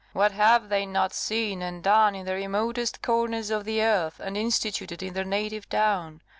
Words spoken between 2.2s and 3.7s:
the remotest corners of